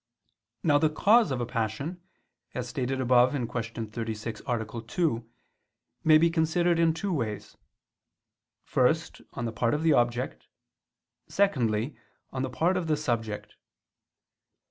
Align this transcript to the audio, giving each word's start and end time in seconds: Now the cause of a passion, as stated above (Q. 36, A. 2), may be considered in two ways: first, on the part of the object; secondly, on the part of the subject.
Now 0.63 0.79
the 0.79 0.89
cause 0.89 1.29
of 1.29 1.39
a 1.41 1.45
passion, 1.45 2.01
as 2.55 2.67
stated 2.67 2.99
above 2.99 3.33
(Q. 3.33 3.85
36, 3.85 4.41
A. 4.47 4.81
2), 4.87 5.29
may 6.03 6.17
be 6.17 6.31
considered 6.31 6.79
in 6.79 6.91
two 6.95 7.13
ways: 7.13 7.55
first, 8.63 9.21
on 9.33 9.45
the 9.45 9.51
part 9.53 9.75
of 9.75 9.83
the 9.83 9.93
object; 9.93 10.47
secondly, 11.27 11.95
on 12.33 12.41
the 12.41 12.49
part 12.49 12.77
of 12.77 12.87
the 12.87 12.97
subject. 12.97 13.57